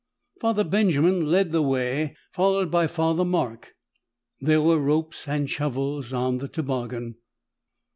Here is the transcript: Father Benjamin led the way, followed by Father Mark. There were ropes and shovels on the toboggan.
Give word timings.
Father 0.39 0.63
Benjamin 0.63 1.27
led 1.27 1.51
the 1.51 1.61
way, 1.61 2.15
followed 2.31 2.71
by 2.71 2.87
Father 2.87 3.23
Mark. 3.23 3.75
There 4.39 4.59
were 4.59 4.79
ropes 4.79 5.27
and 5.27 5.47
shovels 5.47 6.11
on 6.11 6.39
the 6.39 6.47
toboggan. 6.47 7.17